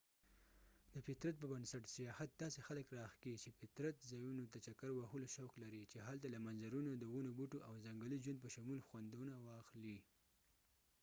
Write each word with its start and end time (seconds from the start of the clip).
د 0.93 0.95
فطرت 1.07 1.35
په 1.39 1.47
بنسټ 1.51 1.83
سیاحت 1.95 2.29
داسې 2.43 2.59
خلک 2.67 2.85
راښکي 2.97 3.33
چې 3.43 3.49
فطري 3.59 3.91
ځایونو 4.11 4.43
ته 4.51 4.57
چکر 4.65 4.89
وهلو 4.93 5.27
شوق 5.35 5.53
لري 5.63 5.83
چې 5.91 5.97
هلته 6.07 6.27
له 6.33 6.39
منظرونو 6.45 6.91
د 6.97 7.03
ونوبوټو 7.13 7.57
او 7.67 7.73
ځنګلي 7.85 8.17
ژوند 8.23 8.39
په 8.41 8.49
شمول 8.55 8.79
خوندونه 8.87 9.33
واخلي 9.47 9.99